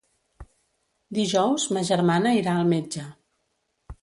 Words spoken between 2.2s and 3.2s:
irà al metge.